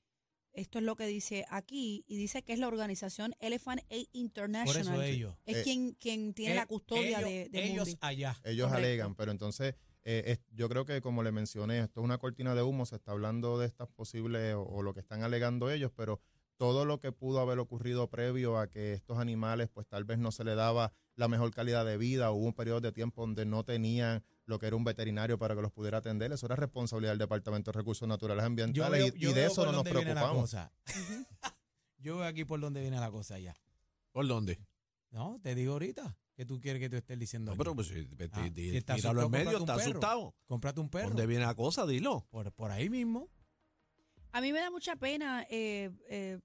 Esto 0.53 0.79
es 0.79 0.83
lo 0.85 0.95
que 0.95 1.05
dice 1.05 1.45
aquí 1.49 2.03
y 2.07 2.17
dice 2.17 2.41
que 2.43 2.53
es 2.53 2.59
la 2.59 2.67
organización 2.67 3.33
Elephant 3.39 3.81
Aid 3.89 4.05
Por 4.07 4.15
International. 4.15 4.93
eso 4.95 5.01
ellos. 5.03 5.35
Es 5.45 5.57
Eh, 5.57 5.63
quien, 5.63 5.93
quien 5.93 6.33
tiene 6.33 6.53
Eh, 6.53 6.55
la 6.55 6.65
custodia 6.65 7.19
ellos, 7.19 7.29
de, 7.29 7.49
de 7.49 7.63
ellos 7.65 7.87
Mundi. 7.87 7.97
allá. 8.01 8.35
Ellos 8.43 8.67
Correcto. 8.67 8.87
alegan, 8.87 9.15
pero 9.15 9.31
entonces 9.31 9.75
eh, 10.03 10.23
es- 10.27 10.39
yo 10.55 10.69
creo 10.69 10.85
que 10.85 11.01
como 11.01 11.23
le 11.23 11.31
mencioné, 11.31 11.79
esto 11.79 11.99
es 11.99 12.03
una 12.03 12.17
cortina 12.17 12.55
de 12.55 12.63
humo, 12.63 12.85
se 12.85 12.95
está 12.95 13.11
hablando 13.11 13.59
de 13.59 13.67
estas 13.67 13.89
posibles 13.89 14.55
o, 14.55 14.63
o 14.63 14.81
lo 14.81 14.93
que 14.93 15.01
están 15.01 15.23
alegando 15.23 15.69
ellos, 15.69 15.91
pero 15.95 16.19
todo 16.59 16.83
lo 16.83 16.99
que 16.99 17.13
pudo 17.13 17.39
haber 17.39 17.57
ocurrido 17.57 18.09
previo 18.09 18.57
a 18.57 18.67
que 18.69 18.91
estos 18.91 19.17
animales 19.17 19.69
pues 19.73 19.87
tal 19.87 20.03
vez 20.03 20.19
no 20.19 20.29
se 20.33 20.43
le 20.43 20.55
daba 20.55 20.91
la 21.15 21.29
mejor 21.29 21.51
calidad 21.53 21.85
de 21.85 21.95
vida, 21.97 22.31
hubo 22.31 22.45
un 22.45 22.53
periodo 22.53 22.81
de 22.81 22.91
tiempo 22.91 23.21
donde 23.21 23.45
no 23.45 23.63
tenían 23.63 24.23
lo 24.45 24.59
que 24.59 24.67
era 24.67 24.75
un 24.75 24.83
veterinario 24.83 25.37
para 25.39 25.55
que 25.55 25.61
los 25.61 25.71
pudiera 25.71 25.99
atender, 25.99 26.33
eso 26.33 26.45
era 26.47 26.57
responsabilidad 26.57 27.13
del 27.13 27.19
Departamento 27.19 27.71
de 27.71 27.77
Recursos 27.77 28.05
Naturales 28.09 28.43
Ambientales 28.43 28.99
veo- 29.05 29.15
y- 29.15 29.19
yo 29.19 29.29
y, 29.29 29.33
de 29.33 29.45
eso 29.45 29.61
no 29.65 29.71
nos 29.71 29.75
dónde 29.85 29.91
viene 29.93 30.13
la 30.13 30.21
preocupamos. 30.21 30.51
cosa. 30.51 30.71
Yo 32.01 32.17
veo 32.17 32.25
aquí 32.27 32.45
por 32.45 32.59
dónde 32.59 32.81
viene 32.81 32.99
la 32.99 33.09
cosa 33.11 33.39
ya. 33.39 33.53
¿Por 34.11 34.27
dónde? 34.27 34.59
No, 35.11 35.39
te 35.41 35.55
digo 35.55 35.73
ahorita 35.73 36.17
que 36.35 36.45
tú 36.45 36.59
quieres 36.61 36.79
que 36.81 36.89
te 36.89 36.97
estés 36.97 37.17
diciendo. 37.19 37.51
No, 37.51 37.57
pero 37.57 37.75
pues, 37.75 37.91
Ah, 38.31 38.49
si 38.55 38.75
está 38.77 38.95
tíralo 38.95 39.19
en 39.21 39.25
asustado, 39.25 39.29
medio, 39.29 39.57
está 39.57 39.59
un 39.59 39.65
perro. 39.65 39.79
asustado. 39.89 40.35
Cómprate 40.45 40.79
un 40.79 40.89
perro. 40.89 41.07
¿Dónde 41.09 41.25
viene 41.27 41.45
la 41.45 41.55
cosa? 41.55 41.85
Dilo. 41.85 42.25
Por, 42.29 42.51
por 42.53 42.71
ahí 42.71 42.89
mismo. 42.89 43.29
A 44.31 44.39
mí 44.41 44.53
me 44.53 44.59
da 44.59 44.69
mucha 44.71 44.95
pena, 44.95 45.43
eh, 45.49 45.89
eh, 46.07 46.39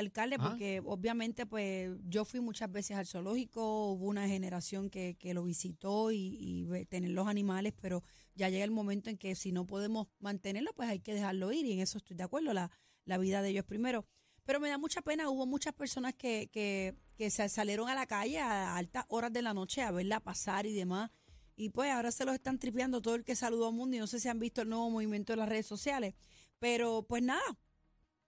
alcalde, 0.00 0.36
Ah. 0.38 0.48
porque 0.50 0.80
obviamente 0.84 1.46
pues 1.46 1.90
yo 2.08 2.24
fui 2.24 2.40
muchas 2.40 2.70
veces 2.70 2.96
al 2.96 3.06
zoológico, 3.06 3.92
hubo 3.92 4.06
una 4.06 4.26
generación 4.28 4.90
que, 4.90 5.14
que 5.18 5.32
lo 5.34 5.44
visitó 5.44 6.10
y, 6.10 6.36
y 6.40 6.84
tener 6.86 7.10
los 7.10 7.28
animales, 7.28 7.72
pero 7.80 8.02
ya 8.34 8.48
llega 8.48 8.64
el 8.64 8.70
momento 8.70 9.08
en 9.10 9.16
que 9.18 9.34
si 9.34 9.52
no 9.52 9.66
podemos 9.66 10.08
mantenerlo, 10.18 10.72
pues 10.74 10.88
hay 10.88 11.00
que 11.00 11.14
dejarlo 11.14 11.52
ir 11.52 11.64
y 11.66 11.72
en 11.72 11.80
eso 11.80 11.98
estoy 11.98 12.16
de 12.16 12.24
acuerdo, 12.24 12.52
la, 12.52 12.70
la 13.04 13.18
vida 13.18 13.42
de 13.42 13.50
ellos 13.50 13.64
primero. 13.64 14.04
Pero 14.44 14.58
me 14.58 14.68
da 14.68 14.78
mucha 14.78 15.02
pena, 15.02 15.28
hubo 15.30 15.46
muchas 15.46 15.74
personas 15.74 16.14
que, 16.14 16.48
que, 16.52 16.96
que 17.16 17.30
se 17.30 17.48
salieron 17.48 17.88
a 17.88 17.94
la 17.94 18.06
calle 18.06 18.40
a 18.40 18.76
altas 18.76 19.04
horas 19.08 19.32
de 19.32 19.42
la 19.42 19.54
noche 19.54 19.82
a 19.82 19.90
verla 19.92 20.18
pasar 20.20 20.66
y 20.66 20.72
demás. 20.72 21.10
Y 21.56 21.68
pues 21.68 21.90
ahora 21.90 22.10
se 22.10 22.24
los 22.24 22.34
están 22.34 22.58
tripeando 22.58 23.02
todo 23.02 23.14
el 23.16 23.22
que 23.24 23.36
saludó 23.36 23.66
a 23.66 23.70
Mundi. 23.70 23.98
No 23.98 24.06
sé 24.06 24.18
si 24.18 24.28
han 24.28 24.38
visto 24.38 24.62
el 24.62 24.70
nuevo 24.70 24.88
movimiento 24.88 25.34
de 25.34 25.36
las 25.36 25.48
redes 25.48 25.66
sociales. 25.66 26.14
Pero 26.58 27.04
pues 27.06 27.22
nada, 27.22 27.42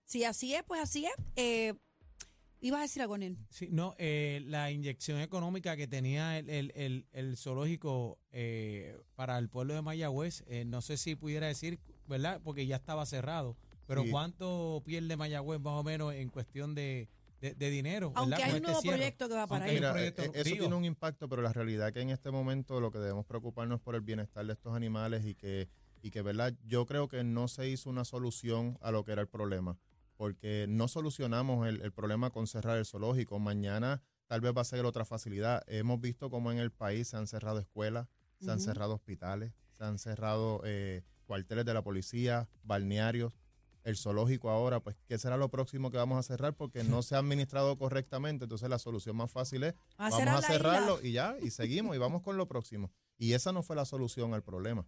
si 0.05 0.23
así 0.23 0.53
es, 0.55 0.63
pues 0.63 0.81
así 0.81 1.05
es. 1.05 1.11
Eh, 1.35 1.73
ibas 2.59 2.79
a 2.79 2.81
decir 2.83 3.01
algo, 3.01 3.17
Nel. 3.17 3.37
Sí, 3.49 3.67
no, 3.71 3.95
eh, 3.97 4.41
la 4.45 4.71
inyección 4.71 5.19
económica 5.19 5.75
que 5.75 5.87
tenía 5.87 6.37
el, 6.39 6.49
el, 6.49 6.71
el, 6.75 7.05
el 7.11 7.37
zoológico 7.37 8.17
eh, 8.31 8.97
para 9.15 9.37
el 9.37 9.49
pueblo 9.49 9.73
de 9.73 9.81
Mayagüez, 9.81 10.43
eh, 10.47 10.65
no 10.65 10.81
sé 10.81 10.97
si 10.97 11.15
pudiera 11.15 11.47
decir, 11.47 11.79
¿verdad? 12.07 12.41
Porque 12.43 12.65
ya 12.65 12.75
estaba 12.77 13.05
cerrado. 13.05 13.57
Pero 13.85 14.03
Sí. 14.03 14.11
¿cuánto 14.11 14.81
pierde 14.85 15.17
Mayagüez 15.17 15.59
más 15.59 15.73
o 15.73 15.83
menos 15.83 16.13
en 16.13 16.29
cuestión 16.29 16.73
de, 16.73 17.09
de, 17.41 17.53
de 17.53 17.69
dinero? 17.69 18.11
¿verdad? 18.11 18.21
Aunque 18.23 18.43
hay 18.43 18.49
un 18.51 18.55
este 18.55 18.67
nuevo 18.67 18.81
cierre? 18.81 18.97
proyecto 18.97 19.27
que 19.27 19.35
va 19.35 19.47
para 19.47 19.65
ahí. 19.65 19.75
Mira, 19.75 19.91
proyecto, 19.91 20.21
eh, 20.23 20.31
eso 20.35 20.43
digo, 20.45 20.57
tiene 20.59 20.75
un 20.75 20.85
impacto, 20.85 21.27
pero 21.27 21.41
la 21.41 21.51
realidad 21.51 21.91
que 21.91 21.99
en 21.99 22.09
este 22.09 22.31
momento 22.31 22.79
lo 22.79 22.91
que 22.91 22.99
debemos 22.99 23.25
preocuparnos 23.25 23.79
es 23.79 23.83
por 23.83 23.95
el 23.95 24.01
bienestar 24.01 24.45
de 24.45 24.53
estos 24.53 24.73
animales 24.73 25.25
y 25.25 25.35
que, 25.35 25.67
y 26.01 26.11
que 26.11 26.21
verdad, 26.21 26.53
yo 26.65 26.85
creo 26.85 27.09
que 27.09 27.25
no 27.25 27.49
se 27.49 27.67
hizo 27.67 27.89
una 27.89 28.05
solución 28.05 28.77
a 28.81 28.91
lo 28.91 29.03
que 29.03 29.11
era 29.11 29.21
el 29.21 29.27
problema, 29.27 29.77
porque 30.23 30.67
no 30.69 30.87
solucionamos 30.87 31.67
el, 31.67 31.81
el 31.81 31.91
problema 31.91 32.29
con 32.29 32.47
cerrar 32.47 32.77
el 32.77 32.85
zoológico. 32.85 33.39
Mañana 33.39 34.01
tal 34.27 34.39
vez 34.39 34.53
va 34.55 34.61
a 34.61 34.63
ser 34.63 34.85
otra 34.85 35.03
facilidad. 35.03 35.63
Hemos 35.67 35.99
visto 35.99 36.29
cómo 36.29 36.49
en 36.49 36.59
el 36.59 36.71
país 36.71 37.09
se 37.09 37.17
han 37.17 37.27
cerrado 37.27 37.59
escuelas, 37.59 38.07
se 38.39 38.49
han 38.49 38.61
cerrado 38.61 38.93
hospitales, 38.93 39.51
se 39.73 39.83
han 39.83 39.99
cerrado 39.99 40.61
eh, 40.63 41.03
cuarteles 41.25 41.65
de 41.65 41.73
la 41.73 41.81
policía, 41.81 42.47
balnearios. 42.63 43.33
El 43.83 43.97
zoológico 43.97 44.49
ahora, 44.49 44.79
pues, 44.79 44.95
¿qué 45.09 45.17
será 45.17 45.35
lo 45.35 45.49
próximo 45.49 45.91
que 45.91 45.97
vamos 45.97 46.17
a 46.17 46.23
cerrar? 46.23 46.55
Porque 46.55 46.85
no 46.85 47.01
se 47.01 47.15
ha 47.15 47.17
administrado 47.17 47.77
correctamente. 47.77 48.45
Entonces, 48.45 48.69
la 48.69 48.79
solución 48.79 49.17
más 49.17 49.29
fácil 49.29 49.65
es 49.65 49.73
A 49.97 50.03
vamos 50.03 50.19
cerrar 50.19 50.37
a 50.37 50.41
cerrarlo 50.41 50.95
isla. 50.99 51.09
y 51.09 51.11
ya, 51.11 51.35
y 51.41 51.51
seguimos 51.51 51.97
y 51.97 51.99
vamos 51.99 52.21
con 52.21 52.37
lo 52.37 52.47
próximo. 52.47 52.93
Y 53.17 53.33
esa 53.33 53.51
no 53.51 53.61
fue 53.61 53.75
la 53.75 53.83
solución 53.83 54.33
al 54.33 54.41
problema. 54.41 54.85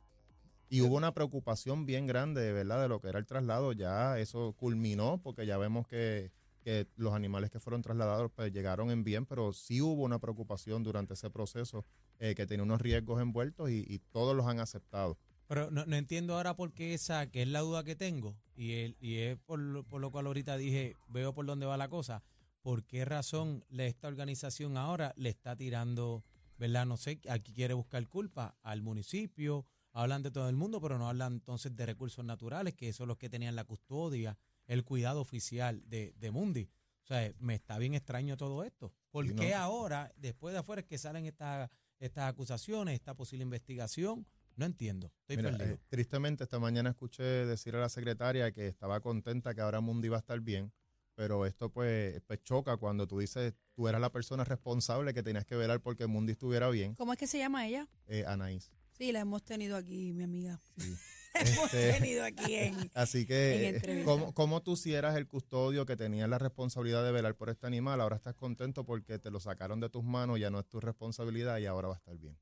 Y 0.69 0.81
hubo 0.81 0.95
una 0.95 1.13
preocupación 1.13 1.86
bien 1.86 2.07
grande, 2.07 2.41
de 2.41 2.51
verdad, 2.51 2.81
de 2.81 2.88
lo 2.88 3.00
que 3.00 3.10
era 3.10 3.19
el 3.19 3.25
traslado. 3.25 3.72
Ya 3.74 4.19
eso 4.19 4.53
culminó 4.53 5.19
porque 5.22 5.45
ya 5.45 5.57
vemos 5.57 5.88
que, 5.88 6.31
que 6.65 6.88
los 6.95 7.13
animales 7.13 7.51
que 7.51 7.60
fueron 7.60 7.84
trasladados 7.84 8.31
pues, 8.36 8.51
llegaron 8.51 8.89
en 8.89 9.03
bien, 9.03 9.27
pero 9.27 9.53
sí 9.53 9.81
hubo 9.81 10.01
una 10.01 10.17
preocupación 10.17 10.81
durante 10.81 11.13
ese 11.13 11.29
proceso 11.29 11.86
eh, 12.17 12.34
que 12.34 12.48
tenía 12.48 12.63
unos 12.63 12.81
riesgos 12.81 13.22
envueltos 13.22 13.69
y, 13.69 14.00
todos 14.12 14.36
los 14.36 14.48
han 14.48 14.60
aceptado. 14.60 15.17
Pero 15.48 15.69
no, 15.69 15.84
entiendo 15.95 16.36
ahora 16.36 16.55
por 16.55 16.74
qué 16.74 16.95
esa, 16.95 17.29
que 17.29 17.43
es 17.43 17.48
la 17.48 17.60
duda 17.60 17.84
que 17.84 17.95
tengo, 17.95 18.36
y, 18.55 18.74
el, 18.74 18.98
y 19.00 19.17
es 19.17 19.38
por 19.38 19.60
lo, 19.60 19.84
por 19.84 20.01
lo 20.01 20.12
cual 20.12 20.25
ahorita 20.25 20.57
dije, 20.57 20.95
veo 21.07 21.36
por 21.36 21.45
dónde 21.45 21.67
va 21.67 21.77
la 21.77 21.88
cosa, 21.88 22.24
por 22.63 22.84
qué 22.84 23.05
razón 23.05 23.63
esta 23.69 24.07
organización 24.07 24.75
ahora 24.75 25.13
le 25.17 25.29
está 25.29 25.55
tirando, 25.55 26.24
¿verdad? 26.57 26.88
No 26.88 26.98
sé, 26.98 27.19
aquí 27.29 27.53
quiere 27.53 27.75
buscar 27.75 28.07
culpa 28.07 28.57
al 28.63 28.81
municipio, 28.81 29.67
hablan 29.96 30.22
de 30.24 30.30
todo 30.32 30.48
el 30.50 30.56
mundo, 30.56 30.80
pero 30.82 30.98
no 30.98 31.10
hablan 31.10 31.34
entonces 31.34 31.75
de 31.75 31.86
recursos 31.86 32.24
naturales, 32.24 32.75
que 32.75 32.94
son 32.94 33.08
los 33.08 33.18
que 33.18 33.30
tenían 33.30 33.56
la 33.56 33.64
custodia, 33.64 34.38
el 34.68 34.84
cuidado 34.84 35.22
oficial 35.22 35.82
de, 35.88 36.14
de 36.18 36.32
Mundi. 36.32 36.70
O 37.04 37.08
sea, 37.08 37.32
me 37.40 37.56
está 37.56 37.78
bien 37.78 37.94
extraño 37.94 38.36
todo 38.38 38.64
esto. 38.64 38.92
¿Por 39.12 39.34
qué 39.36 39.52
no. 39.52 39.58
ahora, 39.58 40.12
después 40.18 40.54
de 40.54 40.60
afuera, 40.60 40.82
es 40.82 40.88
que 40.88 40.98
salen 40.98 41.25
estas 41.25 41.70
estas 42.00 42.30
acusaciones, 42.30 42.94
esta 42.96 43.16
posible 43.16 43.44
investigación? 43.44 44.28
No 44.58 44.66
entiendo. 44.66 45.12
Estoy 45.22 45.38
Mira, 45.38 45.52
perdido. 45.52 45.75
eh, 45.75 45.80
tristemente 45.88 46.44
esta 46.44 46.60
mañana 46.60 46.90
escuché 46.90 47.24
decir 47.24 47.75
a 47.75 47.80
la 47.80 47.90
secretaria 47.90 48.52
que 48.52 48.68
estaba 48.68 49.00
contenta 49.00 49.54
que 49.56 49.62
ahora 49.62 49.80
Mundi 49.82 50.08
iba 50.08 50.18
a 50.18 50.20
estar 50.20 50.40
bien, 50.42 50.74
pero 51.16 51.46
esto 51.46 51.70
pues, 51.72 52.22
pues 52.28 52.44
choca 52.44 52.75
cuando 52.78 53.08
tú 53.08 53.20
dices 53.20 53.54
tú 53.74 53.88
eras 53.88 54.02
la 54.02 54.12
persona 54.12 54.44
responsable 54.44 55.14
que 55.14 55.24
tenías 55.24 55.46
que 55.46 55.56
velar 55.56 55.82
porque 55.82 56.08
Mundi 56.08 56.34
estuviera 56.34 56.70
bien, 56.70 56.96
¿Cómo 56.96 57.14
es 57.14 57.20
que 57.20 57.28
se 57.28 57.38
llama 57.38 57.66
ella? 57.66 57.88
eh, 58.08 58.25
Anaís. 58.28 58.72
Sí, 58.98 59.12
la 59.12 59.20
hemos 59.22 59.44
tenido 59.44 59.75
aquí, 59.78 60.14
mi 60.14 60.24
amiga. 60.24 60.60
Sí. 60.78 60.96
hemos 61.36 61.74
Este- 61.74 61.94
tenido 61.94 62.24
aquí 62.24 62.56
en... 62.56 62.75
Así 62.94 63.20
En 63.20 63.25
que, 63.28 63.36
eh, 63.56 63.68
entrevista. 63.70 64.10
¿cómo, 64.12 64.34
cómo 64.34 64.62
tú 64.64 64.75
si 64.78 64.94
eras 64.94 65.16
el 65.18 65.28
custodio 65.28 65.86
que 65.86 65.98
tenías 65.98 66.30
la 66.30 66.38
responsabilidad 66.40 67.04
de 67.04 67.12
velar 67.12 67.36
por 67.36 67.50
este 67.50 67.68
animal, 67.68 68.00
ahora 68.00 68.16
estás 68.16 68.36
contento 68.36 68.86
porque 68.86 69.20
te 69.20 69.32
lo 69.32 69.40
sacaron 69.40 69.80
de 69.82 69.90
tus 69.90 70.04
manos, 70.04 70.40
ya 70.40 70.50
no 70.50 70.60
es 70.60 70.66
tu 70.68 70.80
responsabilidad 70.80 71.58
y 71.58 71.66
ahora 71.66 71.90
va 71.90 71.96
a 71.96 71.98
estar 71.98 72.18
bien? 72.18 72.38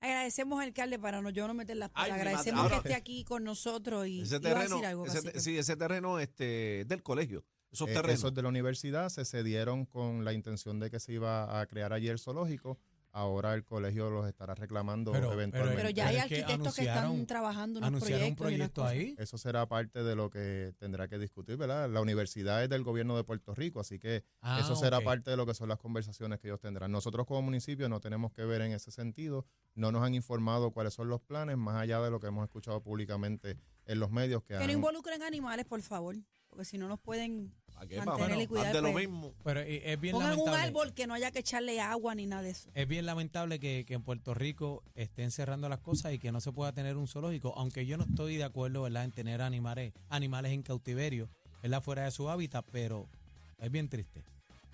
Agradecemos 0.00 0.60
al 0.60 0.66
alcalde 0.68 0.98
para 1.00 1.20
no 1.20 1.30
yo 1.30 1.48
no 1.48 1.54
meter 1.54 1.76
las 1.78 1.90
madre, 1.92 2.12
Agradecemos 2.12 2.60
ahora- 2.62 2.80
que 2.82 2.88
esté 2.90 2.94
aquí 2.94 3.24
con 3.24 3.42
nosotros 3.42 4.06
y 4.06 4.20
Ese 4.20 4.36
a 4.36 4.40
terreno, 4.40 4.76
decir 4.76 4.86
algo, 4.86 5.06
ese 5.06 5.22
te- 5.22 5.40
sí, 5.40 5.58
ese 5.58 5.74
terreno 5.76 6.20
este, 6.20 6.84
del 6.86 7.02
colegio. 7.02 7.44
Esos 7.72 7.88
Eh, 7.88 7.94
terrenos. 7.94 8.18
esos 8.20 8.32
de 8.34 8.42
la 8.42 8.48
universidad 8.48 9.08
se 9.08 9.24
cedieron 9.24 9.84
con 9.84 10.24
la 10.24 10.32
intención 10.32 10.78
de 10.78 10.90
que 10.90 11.00
se 11.00 11.12
iba 11.14 11.60
a 11.60 11.66
crear 11.66 11.92
allí 11.92 12.08
el 12.08 12.18
zoológico. 12.20 12.78
Ahora 13.16 13.54
el 13.54 13.64
colegio 13.64 14.10
los 14.10 14.28
estará 14.28 14.54
reclamando 14.54 15.10
Pero- 15.10 15.32
eventualmente. 15.32 15.74
Pero 15.80 15.88
ya 15.88 16.08
hay 16.08 16.16
Pero 16.16 16.24
es 16.24 16.28
que 16.28 16.34
arquitectos 16.42 16.74
que, 16.76 16.82
están 16.82 17.26
trabajando 17.26 17.78
unos 17.78 18.02
un 18.02 18.36
proyecto 18.36 18.84
ahí. 18.84 19.14
Eso 19.16 19.38
será 19.38 19.64
parte 19.66 20.02
de 20.04 20.14
lo 20.14 20.28
que 20.28 20.74
tendrá 20.78 21.08
que 21.08 21.18
discutir, 21.18 21.56
¿verdad? 21.56 21.88
La 21.88 22.02
universidad 22.02 22.62
es 22.62 22.68
del 22.68 22.82
gobierno 22.82 23.16
de 23.16 23.24
Puerto 23.24 23.54
Rico, 23.54 23.80
así 23.80 23.98
que 23.98 24.22
Ah, 24.42 24.60
eso 24.60 24.76
será 24.76 25.00
parte 25.00 25.30
de 25.30 25.38
lo 25.38 25.46
que 25.46 25.54
son 25.54 25.70
las 25.70 25.78
conversaciones 25.78 26.40
que 26.40 26.48
ellos 26.48 26.60
tendrán. 26.60 26.92
Nosotros 26.92 27.26
como 27.26 27.40
municipio 27.40 27.88
no 27.88 28.00
tenemos 28.00 28.34
que 28.34 28.44
ver 28.44 28.60
en 28.60 28.72
ese 28.72 28.90
sentido, 28.90 29.46
no 29.74 29.90
nos 29.92 30.02
han 30.02 30.12
informado 30.14 30.70
cuáles 30.70 30.92
son 30.92 31.08
los 31.08 31.22
planes, 31.22 31.56
más 31.56 31.76
allá 31.76 32.02
de 32.02 32.10
lo 32.10 32.20
que 32.20 32.26
hemos 32.26 32.44
escuchado 32.44 32.82
públicamente 32.82 33.56
en 33.86 33.98
los 33.98 34.10
medios 34.10 34.42
que, 34.42 34.48
Que 34.48 34.58
no 34.58 34.64
han- 34.64 34.70
involucren 34.72 35.22
animales, 35.22 35.64
por 35.64 35.80
favor, 35.80 36.16
porque 36.48 36.66
si 36.66 36.76
no 36.76 36.86
nos 36.86 37.00
pueden 37.00 37.54
¿Para 37.76 37.86
qué? 37.88 37.96
mantener 37.98 38.28
Bueno, 38.28 38.42
y 38.42 38.46
cuidar. 38.46 38.66
haz 38.66 38.72
de 38.72 38.80
lo 38.82 38.92
pues, 38.92 39.08
mismo. 39.08 39.32
Pero 39.44 39.60
eh, 39.60 39.92
es 39.92 40.00
bien 40.00 40.12
Pongan 40.14 40.30
un 40.32 40.38
lamentable. 40.38 40.62
árbol 40.68 40.94
que 40.94 41.06
no 41.06 41.14
haya 41.14 41.30
que 41.30 41.38
echarle 41.40 41.80
agua 41.80 42.14
ni 42.14 42.26
nada 42.26 42.42
de 42.42 42.50
eso. 42.50 42.70
Es 42.74 42.88
bien 42.88 43.06
lamentable 43.06 43.60
que, 43.60 43.84
que 43.86 43.94
en 43.94 44.02
Puerto 44.02 44.34
Rico 44.34 44.82
estén 44.94 45.30
cerrando 45.30 45.68
las 45.68 45.80
cosas 45.80 46.12
y 46.14 46.18
que 46.18 46.32
no 46.32 46.40
se 46.40 46.52
pueda 46.52 46.72
tener 46.72 46.96
un 46.96 47.06
zoológico, 47.06 47.54
aunque 47.56 47.86
yo 47.86 47.96
no 47.98 48.04
estoy 48.04 48.36
de 48.36 48.44
acuerdo 48.44 48.82
¿verdad? 48.82 49.04
en 49.04 49.12
tener 49.12 49.42
animales, 49.42 49.92
animales 50.08 50.52
en 50.52 50.62
cautiverio, 50.62 51.28
¿verdad? 51.62 51.82
fuera 51.82 52.04
de 52.04 52.10
su 52.10 52.28
hábitat, 52.30 52.64
pero 52.72 53.08
es 53.58 53.70
bien 53.70 53.88
triste. 53.88 54.24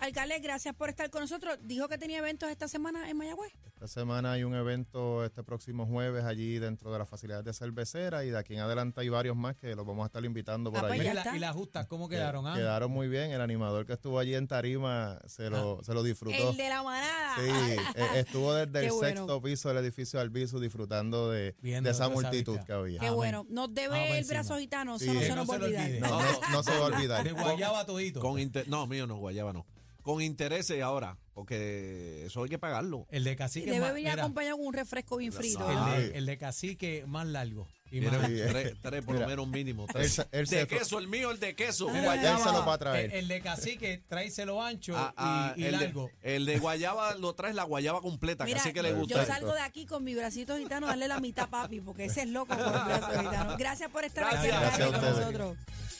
Alcalde, 0.03 0.37
gracias 0.39 0.75
por 0.75 0.89
estar 0.89 1.09
con 1.09 1.21
nosotros. 1.21 1.57
Dijo 1.61 1.87
que 1.87 1.97
tenía 1.97 2.17
eventos 2.17 2.49
esta 2.49 2.67
semana 2.67 3.09
en 3.09 3.15
Mayagüez. 3.15 3.53
Esta 3.67 3.87
semana 3.87 4.33
hay 4.33 4.43
un 4.43 4.53
evento 4.53 5.23
este 5.23 5.43
próximo 5.43 5.85
jueves 5.85 6.25
allí 6.25 6.59
dentro 6.59 6.91
de 6.91 6.99
las 6.99 7.07
facilidades 7.07 7.45
de 7.45 7.53
cervecera 7.53 8.25
y 8.25 8.29
de 8.29 8.37
aquí 8.37 8.53
en 8.55 8.59
adelante 8.59 8.99
hay 8.99 9.07
varios 9.07 9.37
más 9.37 9.55
que 9.55 9.73
los 9.75 9.85
vamos 9.85 10.03
a 10.03 10.07
estar 10.07 10.25
invitando 10.25 10.73
por 10.73 10.83
Ah, 10.83 10.87
pues 10.89 11.13
la- 11.13 11.35
y 11.37 11.39
las 11.39 11.55
justas, 11.55 11.87
¿cómo 11.87 12.09
Que- 12.09 12.17
quedaron? 12.17 12.45
ah? 12.47 12.53
Quedaron 12.53 12.91
muy 12.91 13.07
bien. 13.07 13.31
El 13.31 13.39
animador 13.39 13.85
que 13.85 13.93
estuvo 13.93 14.19
allí 14.19 14.35
en 14.35 14.45
Tarima 14.45 15.19
se 15.25 15.49
lo, 15.49 15.81
se 15.83 15.93
lo 15.93 16.03
disfrutó. 16.03 16.49
El 16.51 16.57
de 16.57 16.67
la 16.67 16.83
manada. 16.83 17.35
Sí, 17.37 17.77
eh, 17.95 18.07
estuvo 18.15 18.53
desde 18.53 18.73
Qué 18.81 18.85
el 18.87 18.91
bueno. 18.91 19.15
sexto 19.21 19.41
piso 19.41 19.69
del 19.69 19.77
edificio 19.77 20.19
Albizu 20.19 20.59
disfrutando 20.59 21.29
de, 21.31 21.55
Viendo 21.61 21.87
de 21.87 21.93
esa 21.93 22.09
multitud 22.09 22.59
que 22.65 22.73
había. 22.73 22.99
Qué 22.99 23.05
Amén. 23.07 23.15
bueno. 23.15 23.45
Nos 23.49 23.73
debe 23.73 24.17
el 24.19 24.25
brazo 24.25 24.57
gitano. 24.57 24.99
Sí. 24.99 25.05
Eso 25.05 25.13
no 25.13 25.21
se 25.21 25.29
no 25.29 25.35
nos 25.37 25.49
va 25.49 25.55
a 25.55 25.57
lo 25.59 25.65
olvidar. 25.65 25.85
olvide. 25.85 25.99
No, 26.01 26.21
no, 26.21 26.39
no 26.51 26.63
se 26.63 26.71
va 26.71 26.77
a 26.77 26.83
olvidar. 26.87 27.23
De 27.23 27.31
guayaba 27.31 27.85
todito. 27.85 28.19
Con 28.19 28.37
inter- 28.37 28.67
no, 28.67 28.85
mío 28.85 29.07
no, 29.07 29.15
guayaba 29.15 29.53
no. 29.53 29.65
Con 30.03 30.21
intereses 30.21 30.81
ahora, 30.83 31.17
porque 31.33 32.25
eso 32.25 32.43
hay 32.43 32.49
que 32.49 32.59
pagarlo. 32.59 33.07
El 33.09 33.23
de 33.23 33.35
cacique 33.35 33.71
Debe 33.71 33.91
venir 33.93 34.09
acompañado 34.11 34.57
con 34.57 34.67
un 34.67 34.73
refresco 34.73 35.17
bien 35.17 35.31
frito. 35.33 35.59
No. 35.59 35.95
el, 35.95 36.11
de, 36.11 36.17
el 36.17 36.25
de 36.25 36.37
cacique 36.37 37.05
más 37.07 37.25
largo. 37.25 37.67
Y 37.89 37.99
Mira, 38.01 38.17
más- 38.17 38.27
Sí. 38.27 38.41
tres, 38.49 38.73
tres 38.81 39.05
por 39.05 39.19
lo 39.19 39.27
menos 39.27 39.47
mínimo. 39.47 39.85
tres. 39.87 40.19
él 40.31 40.47
de 40.47 40.67
queso, 40.67 40.97
el 40.99 41.07
mío, 41.07 41.29
el 41.31 41.39
de 41.39 41.55
queso. 41.55 41.87
Mira, 41.89 42.03
guayaba. 42.05 42.39
se 42.43 42.51
lo 42.51 42.65
va 42.65 42.73
a 42.73 42.77
traer. 42.79 43.05
El, 43.11 43.19
el 43.19 43.27
de 43.27 43.39
cacique, 43.41 44.03
tráiselo 44.09 44.61
ancho 44.63 44.93
Ah, 44.97 45.13
ah, 45.15 45.53
y, 45.55 45.61
y 45.61 45.65
el, 45.65 45.71
largo. 45.73 46.09
de, 46.23 46.35
el 46.35 46.45
de 46.47 46.57
guayaba 46.57 47.13
lo 47.15 47.33
traes 47.35 47.53
la 47.55 47.63
guayaba 47.63 48.01
completa, 48.01 48.45
Mira, 48.45 48.55
que 48.57 48.61
así 48.61 48.73
que 48.73 48.81
le 48.81 48.89
yo 48.89 48.95
gusta. 48.97 49.25
salgo 49.25 49.53
de 49.53 49.61
aquí 49.61 49.85
con 49.85 50.03
mi 50.03 50.15
bracito 50.15 50.57
gitano, 50.57 50.87
darle 50.87 51.07
la 51.07 51.19
mitad 51.19 51.45
a 51.45 51.49
papi, 51.49 51.81
porque 51.81 52.05
ese 52.05 52.23
es 52.23 52.29
loco 52.29 52.47
por 52.55 52.65
el 52.65 52.71
brazo 52.71 53.19
gitano. 53.21 53.57
Gracias 53.57 53.89
por 53.91 54.03
estar 54.03 54.23
aquí 54.25 54.47
Gracias. 54.47 54.59
Gracias 54.89 54.89
con 54.91 55.01
nosotros. 55.01 55.57